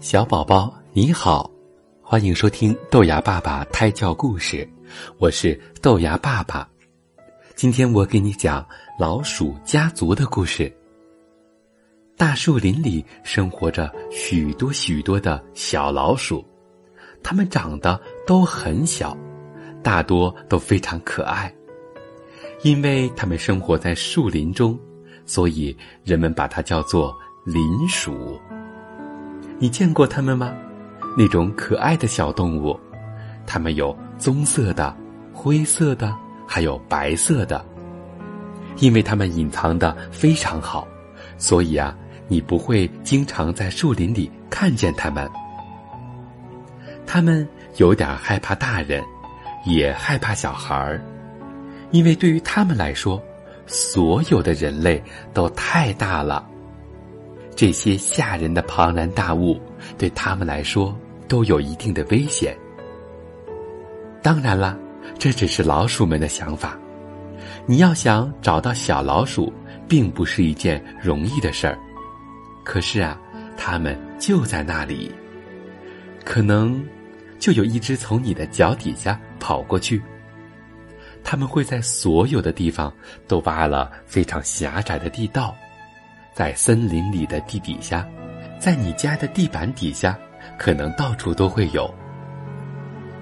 [0.00, 1.50] 小宝宝你好，
[2.02, 4.68] 欢迎收听豆芽爸爸胎教故事，
[5.18, 6.68] 我是豆芽爸爸。
[7.54, 8.64] 今天我给你讲
[8.98, 10.70] 老鼠家族的故事。
[12.14, 16.44] 大树林里生活着许多许多的小老鼠，
[17.22, 19.16] 它们长得都很小，
[19.82, 21.52] 大多都非常可爱。
[22.62, 24.78] 因为它们生活在树林中，
[25.24, 28.38] 所以人们把它叫做林鼠。
[29.58, 30.54] 你见过它们吗？
[31.16, 32.78] 那种可爱的小动物，
[33.46, 34.94] 它们有棕色的、
[35.32, 36.14] 灰色的，
[36.46, 37.64] 还有白色的。
[38.78, 40.86] 因为它们隐藏的非常好，
[41.38, 41.96] 所以啊，
[42.28, 45.26] 你不会经常在树林里看见它们。
[47.06, 47.48] 它们
[47.78, 49.02] 有点害怕大人，
[49.64, 51.00] 也害怕小孩儿，
[51.92, 53.22] 因为对于他们来说，
[53.66, 56.46] 所有的人类都太大了。
[57.56, 59.58] 这些吓人的庞然大物，
[59.96, 62.54] 对他们来说都有一定的危险。
[64.22, 64.76] 当然啦，
[65.18, 66.78] 这只是老鼠们的想法。
[67.64, 69.52] 你要想找到小老鼠，
[69.88, 71.78] 并不是一件容易的事儿。
[72.62, 73.18] 可是啊，
[73.56, 75.10] 它们就在那里，
[76.24, 76.84] 可能
[77.38, 80.02] 就有一只从你的脚底下跑过去。
[81.24, 82.92] 他们会在所有的地方
[83.26, 85.56] 都挖了非常狭窄的地道。
[86.36, 88.06] 在森林里的地底下，
[88.58, 90.18] 在你家的地板底下，
[90.58, 91.90] 可能到处都会有。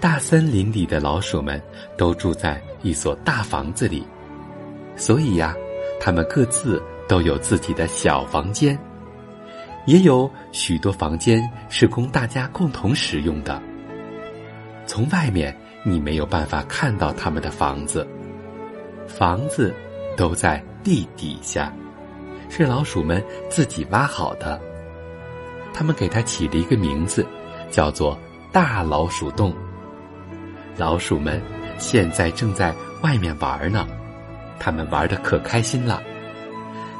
[0.00, 1.62] 大森林里的老鼠们
[1.96, 4.04] 都住在一所大房子里，
[4.96, 5.54] 所以呀，
[6.00, 8.76] 他们各自都有自己的小房间，
[9.86, 13.62] 也有许多房间是供大家共同使用的。
[14.86, 18.04] 从外面你没有办法看到他们的房子，
[19.06, 19.72] 房子
[20.16, 21.72] 都在地底下。
[22.56, 23.20] 是老鼠们
[23.50, 24.60] 自己挖好的，
[25.72, 27.26] 他们给它起了一个名字，
[27.68, 28.16] 叫做
[28.52, 29.52] “大老鼠洞”。
[30.78, 31.42] 老鼠们
[31.78, 32.72] 现在正在
[33.02, 33.88] 外面玩呢，
[34.60, 36.00] 他们玩的可开心了。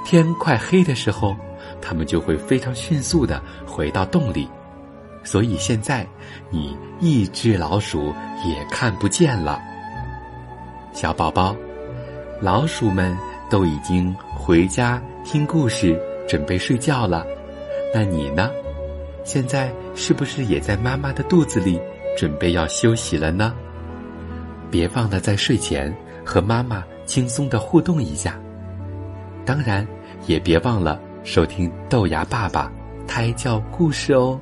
[0.05, 1.37] 天快黑的时候，
[1.81, 4.49] 他们就会非常迅速的回到洞里，
[5.23, 6.05] 所以现在
[6.51, 8.13] 你一只老鼠
[8.45, 9.63] 也看不见了。
[10.93, 11.55] 小宝宝，
[12.41, 13.17] 老鼠们
[13.55, 15.01] 都已经回家。
[15.23, 15.97] 听故事，
[16.29, 17.25] 准备睡觉了。
[17.95, 18.51] 那你呢？
[19.23, 21.81] 现在是不是也在妈妈的肚子里，
[22.19, 23.55] 准备要休息了呢？
[24.73, 28.37] 别忘了在睡前和妈妈轻松的互动一下。
[29.47, 29.87] 当然，
[30.27, 32.73] 也别忘了收听豆芽爸爸
[33.07, 34.37] 胎教故事哦。